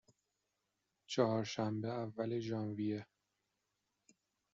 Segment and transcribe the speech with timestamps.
[1.07, 3.05] چهارشنبه، اول ژانویه